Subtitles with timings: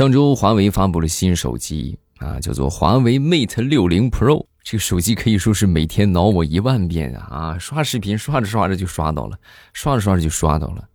[0.00, 4.46] 上周华为发布了新手机啊，叫做华为 Mate 六零 Pro。
[4.62, 7.28] 这个手机可以说是每天挠我一万遍啊！
[7.30, 9.38] 啊，刷视频刷着刷着就刷到了，
[9.74, 10.88] 刷着刷着就刷到了，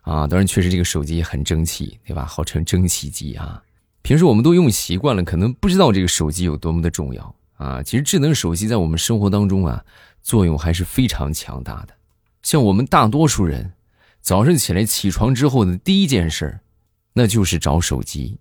[0.00, 2.24] 啊，当然确实这个手机很争气，对吧？
[2.24, 3.62] 号称蒸汽机啊。
[4.00, 7.82] 平时我们都用习惯了，可能不知道这个手机有多么的重要啊。
[7.82, 9.84] 其实智能手机在我们生活当中啊，
[10.22, 11.88] 作用还是非常强大的。
[12.42, 13.70] 像我们大多数人，
[14.22, 16.60] 早上起来起床之后的第一件事儿
[17.18, 18.38] 那就是找手机。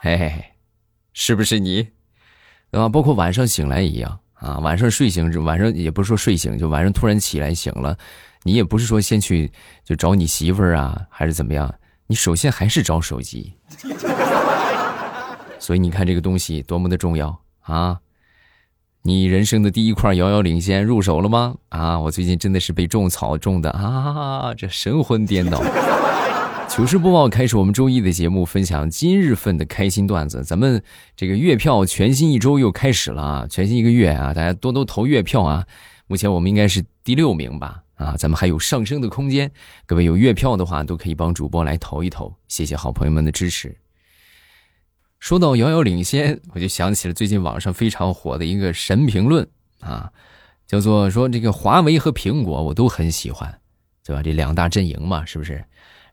[0.00, 0.44] 嘿嘿嘿，
[1.12, 1.86] 是不是你？
[2.72, 2.88] 啊？
[2.88, 7.96] 包括晚上醒来一样啊，晚上睡醒，晚上也不是说睡醒，就晚上突然起来醒了，
[8.42, 9.48] 你也不是说先去
[9.84, 11.72] 就找你媳妇儿啊，还是怎么样？
[12.08, 13.54] 你首先还是找手机。
[15.60, 18.00] 所以你看这个东西多么的重要啊！
[19.02, 21.54] 你人生的第一块遥遥领先入手了吗？
[21.70, 25.62] 啊，我最近真的是被种草种的啊，这神魂颠倒。
[26.68, 30.44] 糗事播报开始，我们周一的节目分享今日份的开心段子。
[30.44, 30.82] 咱们
[31.16, 35.64] 这个月票全新一周又开始了啊，全新一个月啊，大家多多投月票啊。
[36.06, 37.82] 目前我们应该是第六名吧？
[37.94, 39.50] 啊，咱们还有上升的空间。
[39.86, 43.74] 各位有月票的话，都可以帮主播来投一投，谢谢好朋友们的支持。
[45.18, 49.46] 说到遥遥领先，我就想起了最近网上非常火的一个神评论
[49.80, 50.10] 啊，
[50.66, 53.52] 叫做说这个华为和苹果我都很喜欢，
[54.04, 54.22] 对吧？
[54.22, 55.64] 这两大阵营嘛，是不是？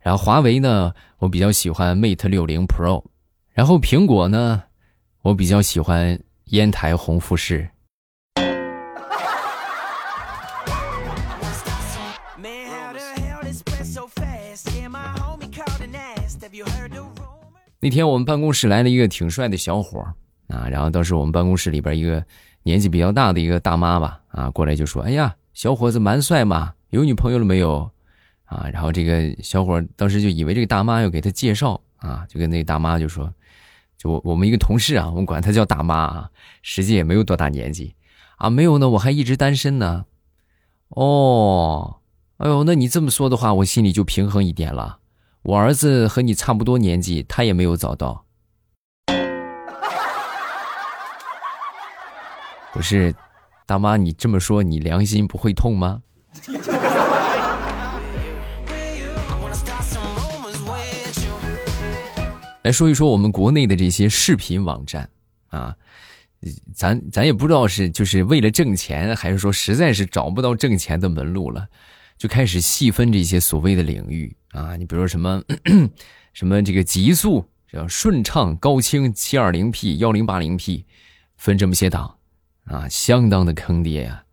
[0.02, 3.04] 然后华为呢，我比较喜欢 Mate 六零 Pro，
[3.54, 4.64] 然后苹果呢，
[5.22, 7.70] 我比较喜欢烟台红富士。
[17.86, 20.00] 那天我们办公室来了一个挺帅的小伙
[20.48, 22.26] 啊，然后当时我们办公室里边一个
[22.64, 27.88] 年纪比较大的一个大妈吧，啊，过来就说：“哎呀，小伙子蛮帅嘛，有女朋友了没有？”
[28.46, 33.32] 啊，然后这个小伙当时就以为这个大妈要给他介绍啊，就跟那个大妈就说，
[34.00, 36.32] 就我我们一个同事啊，我们管他叫大妈啊，
[36.64, 37.94] 实际也没有多大年纪，
[38.38, 40.06] 啊，没有呢，我还一直单身呢。
[40.90, 41.98] 哦，
[42.38, 44.98] 哎呦，那你这么说的话，我心里就平衡一点了。
[45.46, 48.26] 我儿子和你差不多年纪，他也没有找到。
[52.74, 53.14] 不是，
[53.68, 56.02] 大妈，你这么说，你良心不会痛吗？
[62.64, 65.08] 来说一说我们国内的这些视频网站
[65.50, 65.76] 啊，
[66.74, 71.68] 咱咱也不知道是就是为了挣钱，还是说实在是找不到挣钱的门路了，
[72.18, 74.76] 就开始细分这些所谓的领域啊。
[74.76, 75.44] 你比如说什么
[76.34, 80.86] 什么这个极速、叫顺畅、高清、七二零 P、幺零八零 P，
[81.38, 82.18] 分这么些档
[82.66, 84.24] 啊，相当的坑爹呀。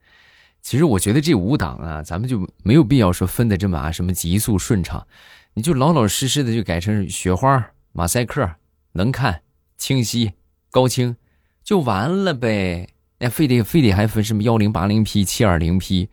[0.63, 5.07] 其实我觉得这五档啊，咱们就没有必要说分的这么啊，什么极速、顺畅，
[5.55, 7.73] 你就老老实实的就改成雪花。
[7.93, 8.49] 马赛克
[8.93, 9.43] 能看
[9.77, 10.33] 清晰
[10.71, 11.17] 高清
[11.65, 12.89] 就完了呗，
[13.19, 16.09] 那非得非得还分什么幺零八零 P 七二零 P，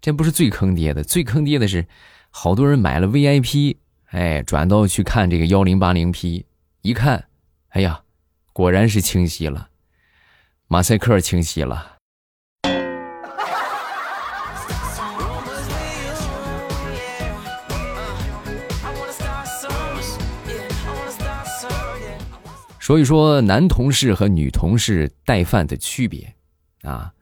[0.00, 1.86] 这不是最坑爹的，最坑爹的是，
[2.30, 3.76] 好多人买了 VIP，
[4.10, 6.46] 哎，转到去看这个幺零八零 P，
[6.82, 7.28] 一看，
[7.70, 8.02] 哎呀，
[8.52, 9.70] 果然是清晰了，
[10.68, 11.96] 马赛克清晰了。
[22.78, 26.34] 说一说男同事和女同事带饭的区别，
[26.82, 27.12] 啊，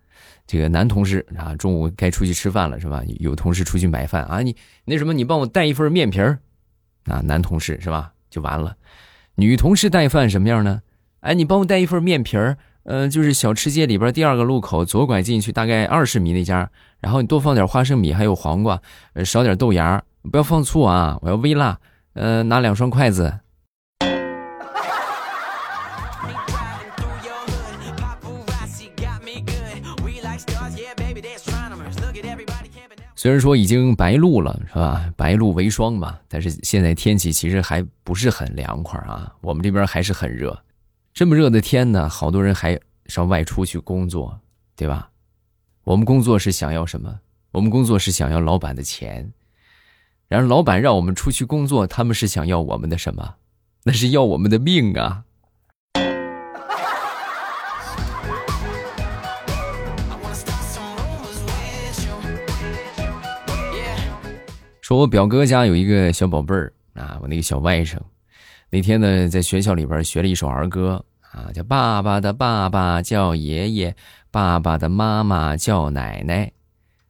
[0.46, 3.02] 这个男同事啊，中午该出去吃饭了是吧？
[3.18, 6.38] 有同事出去买饭啊，你那什么，你帮我带一份面皮儿，
[7.06, 8.12] 啊，男同事是吧？
[8.30, 8.76] 就完了。
[9.34, 10.80] 女同事带饭什么样呢？
[11.20, 16.70] 哎，你帮我带一份面皮儿，嗯，就是小吃街里边第二个路口左拐进去大概二十米那家，
[17.00, 18.80] 然后你多放点花生米，还有黄瓜，
[19.24, 21.78] 少点豆芽，不要放醋啊，我要微辣，
[22.14, 23.40] 呃，拿两双筷子。
[33.26, 35.12] 虽然说已经白露了，是吧？
[35.16, 39.34] 白露为霜嘛，但是现在天气其实还不是很凉快啊。
[39.40, 40.56] 我们这边还是很热，
[41.12, 44.38] 这么热的天呢，好多人还上外出去工作，
[44.76, 45.10] 对吧？
[45.82, 47.18] 我们工作是想要什么？
[47.50, 49.32] 我们工作是想要老板的钱，
[50.28, 53.34] 然而老板让我们出去工作，他们是想要我们的什么？
[53.82, 55.24] 那是要我们的命啊！
[64.86, 67.98] 说我表哥家有一个小宝贝儿啊，我那个小外甥，
[68.70, 73.92] 那天呢在学校里边学了一首儿歌啊，叫爸爸的爸爸叫爷爷，
[74.30, 76.52] 爸爸的妈妈叫奶奶，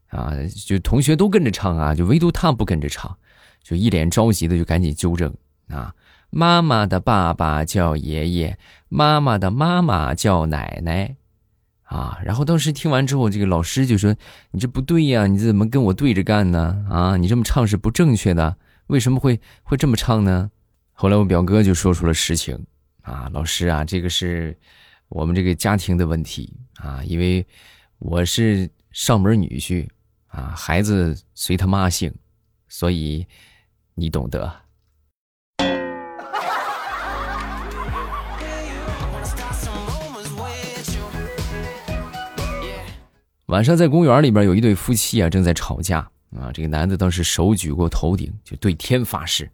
[0.09, 0.33] 啊，
[0.65, 3.15] 就同学都跟着唱啊，就唯独他不跟着唱，
[3.63, 5.31] 就一脸着急的就赶紧纠正
[5.69, 5.95] 啊，
[6.31, 8.57] 妈妈的爸爸叫爷爷，
[8.89, 11.15] 妈妈的妈妈叫奶奶，
[11.87, 14.15] 啊，然后当时听完之后，这个老师就说
[14.53, 16.87] ：“你这不对呀，你怎么跟我对着干呢？
[16.91, 18.57] 啊，你这么唱是不正确的，
[18.89, 20.51] 为什么会会这么唱呢？”
[20.93, 22.59] 后来我表哥就说出了实情，
[23.03, 24.57] 啊，老师啊，这个是
[25.09, 27.47] 我们这个家庭的问题啊，因为
[27.99, 29.89] 我是上门女婿
[30.29, 32.15] 啊，孩子随他妈姓，
[32.69, 33.27] 所以。
[33.99, 34.55] 你懂得。
[43.47, 45.99] 晚上在公园里边，有一对夫妻啊，正在吵架
[46.37, 46.51] 啊。
[46.53, 49.51] 这个男的当时手举过头顶，就对天发誓，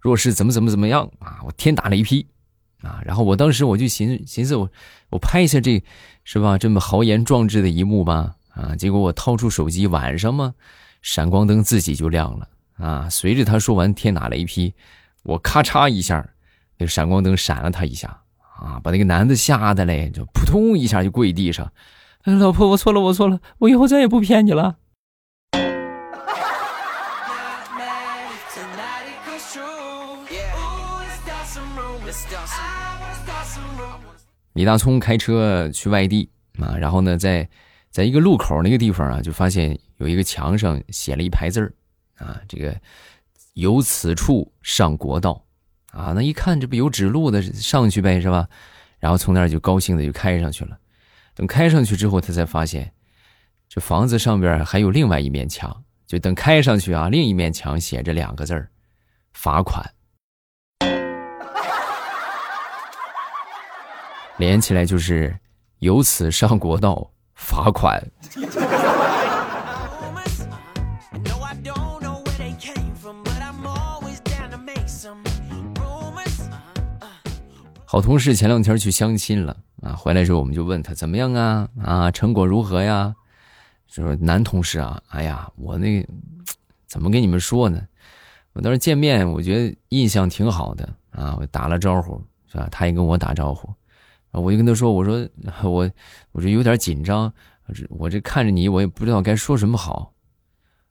[0.00, 2.26] 若是怎么怎么怎么样啊，我天打雷劈
[2.82, 3.00] 啊！
[3.04, 4.70] 然后我当时我就寻寻思，我
[5.10, 5.82] 我拍一下这，
[6.22, 6.56] 是吧？
[6.56, 8.76] 这么豪言壮志的一幕吧啊！
[8.76, 10.54] 结果我掏出手机，晚上嘛，
[11.02, 12.48] 闪光灯自己就亮了。
[12.76, 13.08] 啊！
[13.08, 14.74] 随着他说完“天打雷劈”，
[15.22, 16.28] 我咔嚓一下，
[16.76, 18.20] 那个闪光灯闪了他一下，
[18.60, 21.72] 啊，把那个男的吓得嘞，就扑通一下就跪地上。
[22.24, 24.76] 老婆，我错了，我错了，我以后再也不骗你了。
[34.54, 37.46] 李大聪开车去外地啊，然后呢，在
[37.90, 41.74] 在一个路口那个地方啊，就发现有一个墙上写了一排字儿。
[42.16, 42.74] 啊，这个
[43.54, 45.44] 由此处上国道，
[45.90, 48.48] 啊，那一看这不有指路的，上去呗，是吧？
[48.98, 50.78] 然后从那儿就高兴的就开上去了。
[51.34, 52.92] 等开上去之后，他才发现，
[53.68, 55.84] 这房子上边还有另外一面墙。
[56.06, 58.68] 就等开上去啊，另一面墙写着两个字儿：
[59.32, 59.84] 罚款。
[64.36, 65.34] 连起来就是
[65.78, 68.00] 由此上国道，罚款。
[77.86, 83.14] 好同事前两天去相亲了啊，回来之后我们就问他怎么样啊啊，成果如何呀？
[83.86, 86.04] 说男同事啊，哎呀，我那
[86.86, 87.86] 怎么跟你们说呢？
[88.54, 92.20] 我当时见面，我觉得印象挺好的啊，我打了招呼
[92.50, 92.66] 是吧？
[92.72, 93.72] 他也跟我打招呼，
[94.32, 95.28] 我就跟他说，我说
[95.62, 95.88] 我
[96.32, 97.32] 我这有点紧张，
[97.90, 100.12] 我这看着你，我也不知道该说什么好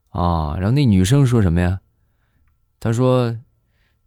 [0.09, 0.55] 啊。
[0.57, 1.81] 然后那女生说什么呀？
[2.79, 3.35] 她说，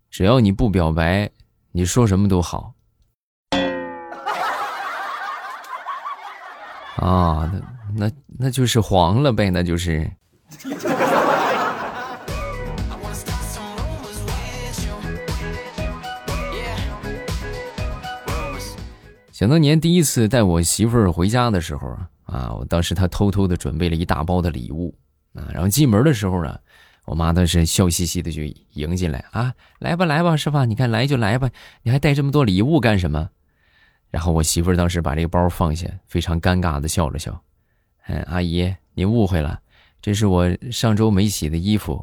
[0.09, 1.31] 只要你不表白，
[1.73, 2.73] 你说什么都好。
[6.97, 7.53] 啊，
[7.95, 10.11] 那那那就是黄了呗，那就是。
[19.33, 21.95] 想当年第一次带我媳妇儿回家的时候
[22.25, 24.95] 啊，我当时她偷偷的准备了一大包的礼物
[25.35, 26.59] 啊，然后进门的时候呢，
[27.05, 28.41] 我妈当时笑嘻嘻的就
[28.73, 30.65] 迎进来啊，来吧来吧，是吧？
[30.65, 31.51] 你看来就来吧，
[31.83, 33.29] 你还带这么多礼物干什么？
[34.17, 37.39] 然后我媳妇儿当时把这个包放下，非常尴尬的笑了笑。
[38.07, 39.61] 嗯，阿姨，您误会了，
[40.01, 42.03] 这是我上周没洗的衣服。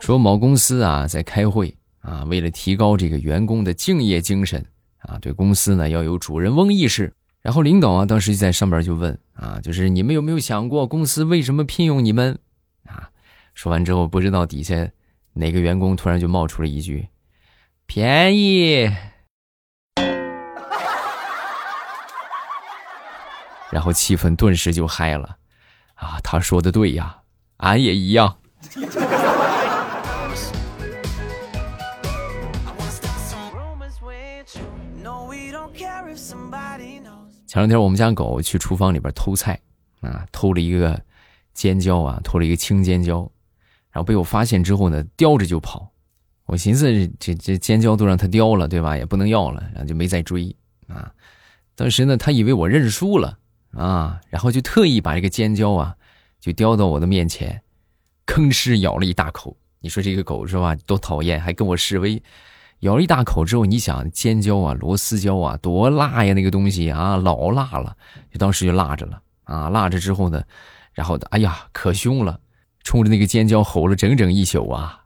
[0.00, 4.64] 说某公司啊在开会啊，为了提高这个员工的敬业精神
[5.00, 7.12] 啊，对公司呢要有主人翁意识。
[7.42, 12.38] 然后领导啊，当时就在上边就问啊，就是你们有没有想过公司为什么聘用你们？
[12.86, 13.10] 啊，
[13.54, 14.90] 说完之后，不知道底下
[15.32, 17.08] 哪个员工突然就冒出了一句
[17.86, 18.90] ：“便宜。”
[23.70, 25.38] 然后气氛顿时就嗨了，
[25.94, 27.22] 啊，他说的对呀，
[27.56, 28.36] 俺也一样。
[37.52, 39.60] 前两天我们家狗去厨房里边偷菜，
[40.00, 40.98] 啊，偷了一个
[41.52, 43.30] 尖椒啊，偷了一个青尖椒，
[43.90, 45.92] 然后被我发现之后呢，叼着就跑。
[46.46, 46.90] 我寻思
[47.20, 48.96] 这这尖椒都让它叼了，对吧？
[48.96, 50.56] 也不能要了，然后就没再追
[50.86, 51.12] 啊。
[51.74, 53.36] 当时呢，他以为我认输了
[53.72, 55.94] 啊，然后就特意把这个尖椒啊，
[56.40, 57.62] 就叼到我的面前，
[58.24, 59.54] 吭哧咬了一大口。
[59.80, 60.74] 你说这个狗是吧？
[60.86, 62.22] 多讨厌，还跟我示威。
[62.82, 66.34] 咬了一大口之后，你想尖椒啊、螺丝椒啊，多辣呀！
[66.34, 67.96] 那个东西啊，老辣了，
[68.32, 69.68] 就当时就辣着了啊！
[69.68, 70.42] 辣着之后呢，
[70.92, 72.40] 然后哎呀，可凶了，
[72.82, 74.98] 冲着那个尖椒吼了整整一宿啊！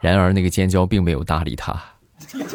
[0.00, 1.80] 然而那个尖椒并没有搭理他。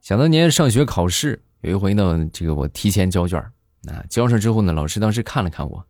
[0.00, 1.42] 想当年上学考试。
[1.62, 3.40] 有一回呢，这个我提前交卷
[3.88, 5.84] 啊，交上之后呢，老师当时看了看我，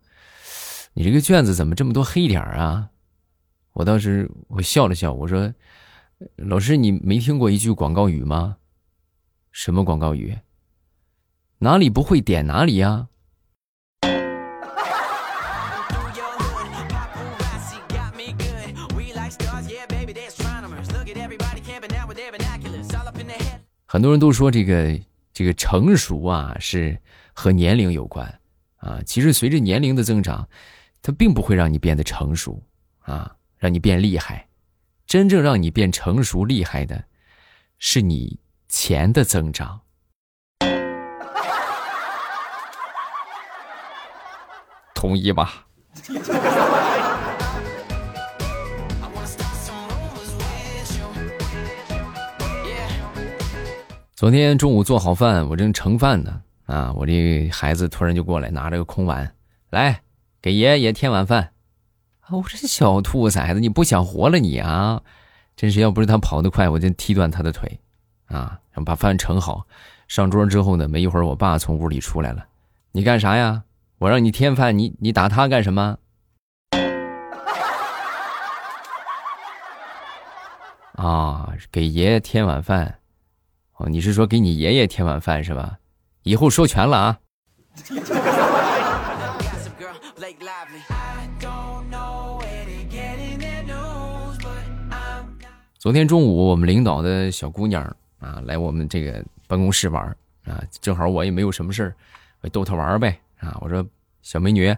[0.95, 2.89] 你这个卷子怎么这么多黑点啊？
[3.75, 5.53] 我当时我笑了笑，我说
[6.37, 8.57] ：“老师，你没听过一句广告语吗？
[9.53, 10.39] 什么广告语？
[11.59, 13.09] 哪里不会点哪里呀？”
[23.91, 24.99] 很多人都说这个
[25.39, 27.01] 这个成熟啊是
[27.33, 28.27] 和年龄有关
[28.79, 30.49] 啊，其实随着年龄的增长，
[31.01, 32.61] 它并不会让你变得成熟
[33.03, 34.49] 啊，让你变厉害。
[35.07, 37.05] 真正让你变成熟厉害的，
[37.79, 39.81] 是你钱的增长。
[44.93, 45.69] 同意吧？
[54.19, 59.33] 昨天中午做好饭，我正盛饭呢，啊，我这孩子突然就过来，拿着个空碗，
[59.71, 60.03] 来
[60.43, 61.53] 给爷爷添碗饭。
[62.23, 65.01] 啊，我这小兔崽子，你不想活了你啊？
[65.55, 67.79] 真是要不是他跑得快，我就踢断他的腿，
[68.27, 68.59] 啊！
[68.73, 69.65] 然后把饭盛好，
[70.09, 72.45] 上桌之后呢，没一会儿，我爸从屋里出来了，
[72.91, 73.63] 你干啥呀？
[73.99, 75.97] 我让你添饭，你你打他干什么？
[80.97, 82.98] 啊，给爷爷添碗饭。
[83.79, 85.79] 哦，你是说给你爷爷添碗饭是吧？
[86.25, 87.19] 以后说全了啊！
[95.79, 97.85] 昨天中午，我们领导的小姑娘
[98.19, 100.05] 啊来我们这个办公室玩
[100.45, 101.95] 啊，正好我也没有什么事儿，
[102.41, 103.57] 我逗她玩呗啊！
[103.61, 103.87] 我说
[104.23, 104.77] 小美女，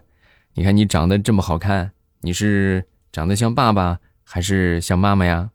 [0.53, 5.49] 你看你长得这么好看，你是长得像爸爸还是像妈妈呀？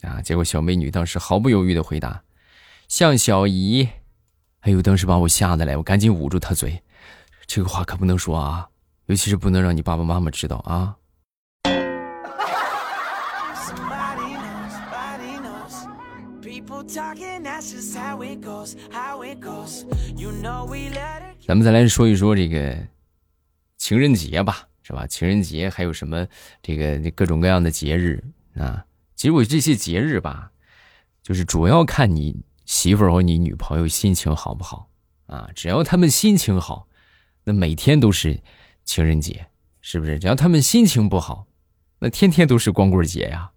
[0.00, 0.22] 啊！
[0.22, 2.22] 结果小美女当时毫不犹豫的回答。
[2.90, 3.88] 像小姨，
[4.62, 4.82] 哎呦！
[4.82, 6.82] 当时把我吓得来，我赶紧捂住她嘴，
[7.46, 8.68] 这个话可不能说啊，
[9.06, 10.96] 尤其是不能让你爸爸妈妈知道啊。
[21.46, 22.76] 咱们再来说一说这个
[23.76, 25.06] 情人节吧，是吧？
[25.06, 26.26] 情人节还有什么
[26.60, 28.20] 这个各种各样的节日
[28.56, 28.84] 啊？
[29.14, 30.50] 其实我这些节日吧，
[31.22, 32.44] 就是主要看你。
[32.70, 34.88] 媳妇儿和你女朋友心情好不好
[35.26, 35.50] 啊？
[35.56, 36.86] 只要他们心情好，
[37.42, 38.40] 那每天都是
[38.84, 39.44] 情人节，
[39.80, 40.20] 是不是？
[40.20, 41.48] 只要他们心情不好，
[41.98, 43.50] 那天天都是光棍节呀。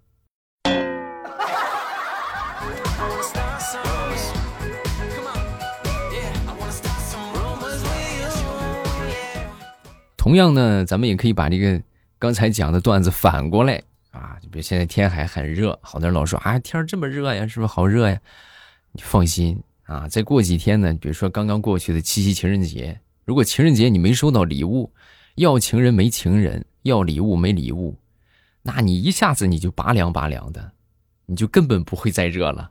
[10.18, 11.80] 同样呢，咱们也可以把这个
[12.18, 13.80] 刚才讲的段子反过来
[14.10, 18.20] 啊，就比如现在天还很热，好多人老说啊，天这么热呀，是不是好热呀？
[18.94, 24.92] 你放心啊，再过几天呢，比如说刚刚过去的七夕情人节，如果情人节你没收到礼物，
[25.36, 27.98] 要情人没情人，要礼物没礼物，
[28.62, 30.72] 那你一下子你就拔凉拔凉的，
[31.26, 32.70] 你就根本不会再热了。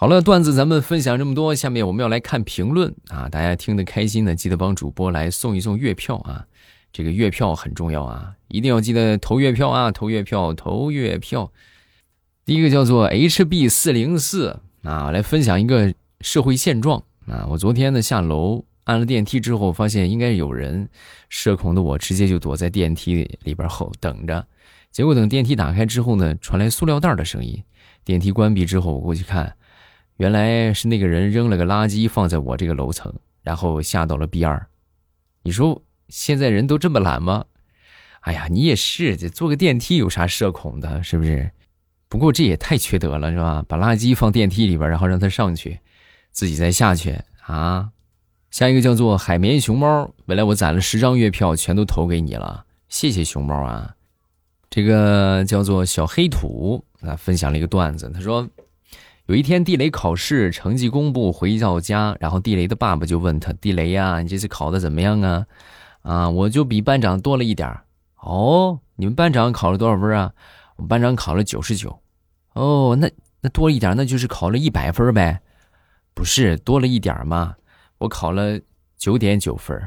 [0.00, 3.28] 好了，段子咱们分享这么多，下面我们要来看评论啊！
[3.28, 6.46] 大家听得开心的，记得帮主播来送一送月票啊！
[6.90, 9.92] 这个月票很重要啊，一定要记得投月票啊！
[9.92, 11.52] 投月票，投月票。
[12.46, 15.92] 第一个叫做 HB 四零四啊，来分享一个
[16.22, 17.46] 社会现状啊！
[17.50, 20.88] 我昨天呢下楼按了电梯之后，发现应该有人，
[21.28, 24.46] 社恐的我直接就躲在电梯里边后等着，
[24.90, 27.62] 结果等电梯打开之后呢，传来塑料袋的声音，
[28.02, 29.54] 电梯关闭之后，我过去看。
[30.20, 33.10] 原来是那个人扔了个垃圾放在我这个楼层，
[33.40, 34.66] 然后下到了 B 二。
[35.42, 37.46] 你说现在人都这么懒吗？
[38.20, 41.50] 哎呀，你也是，这坐个电梯有啥社恐的，是不是？
[42.10, 43.64] 不过这也太缺德了，是吧？
[43.66, 45.80] 把垃圾放电梯里边，然后让他上去，
[46.32, 47.88] 自己再下去啊！
[48.50, 53.94] 下一个叫做海绵熊猫，本来我攒了十张月票，全都投给你了，谢谢熊猫啊！
[54.68, 58.46] 这个叫做小黑土啊，分享了一个段子，他说。
[59.30, 65.46] 有一天，地雷考试成绩公布，回到家，然后地雷的爸爸就问他：“地雷呀，你这次考的怎么样啊？”
[66.02, 67.72] 啊，我就比班长多了一点
[68.16, 70.32] 哦，你们班长考了多少分啊？
[70.74, 71.96] 我们班长考了九十九。
[72.54, 73.08] 哦，那
[73.40, 75.40] 那多一点，那就是考了一百分呗？
[76.12, 77.54] 不是，多了一点嘛？
[77.98, 78.58] 我考了
[78.98, 79.80] 九点九分。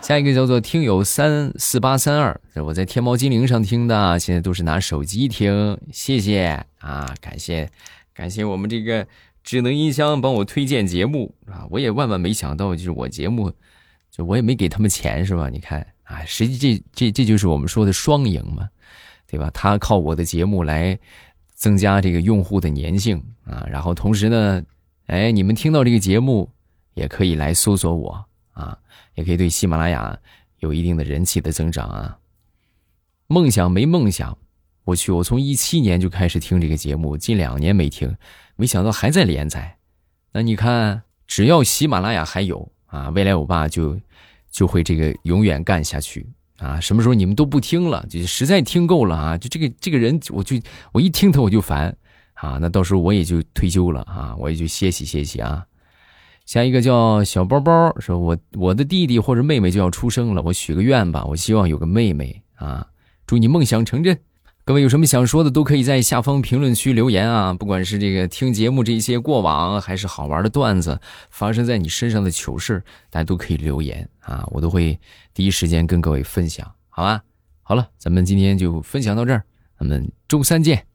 [0.00, 7.70] 下一个叫做听友三四八三二，我在天猫精灵上听的，现在都是拿手机听，谢谢啊，感谢
[8.14, 9.06] 感谢我们这个
[9.44, 13.52] 智能音箱帮我推荐节目啊，我也万万没想到，就是我节目，
[14.10, 15.50] 就我也没给他们钱是吧？
[15.50, 18.66] 你看啊，实际这这这就是我们说的双赢嘛，
[19.26, 19.50] 对吧？
[19.52, 20.98] 他靠我的节目来
[21.54, 24.62] 增加这个用户的粘性啊，然后同时呢，
[25.06, 26.50] 哎，你们听到这个节目
[26.94, 28.24] 也可以来搜索我
[28.58, 28.76] 啊，
[29.14, 30.18] 也可以对喜马拉雅
[30.58, 32.18] 有一定的人气的增长啊。
[33.28, 34.36] 梦想没梦想，
[34.84, 38.12] 我去，我从一七年就开始听这个节目，近两年没听，
[38.56, 39.76] 没想到还在连载。
[40.32, 44.00] 那你看，只要喜马拉雅还有啊，未来我爸就
[44.50, 46.80] 就会这个永远干下去啊。
[46.80, 50.56] 什么时候你们都不听了，就实在听够了啊，就这个这个人，我就
[50.92, 51.96] 我一听他我就烦
[52.34, 52.58] 啊。
[52.60, 55.64] 那到时候我也就退休了啊，我也就歇息歇息啊。
[56.48, 62.86] 下一个叫小包包说，我我的弟弟或者妹妹就要出生了，我许个愿吧，我希望有个妹妹啊，
[63.26, 64.18] 祝你梦想成真。
[64.64, 67.52] 各位有什么想说的，都可以在下方评论区留言啊！
[67.52, 74.98] 不管是这个听节目这些过往，还是好玩的段子，发生在你身上的糗事，大家都可以留言啊，我都会
[75.34, 77.22] 第一时间跟各位分享，好吧？
[77.62, 79.44] 好了，咱们今天就分享到这儿，
[79.78, 80.87] 咱们周三见。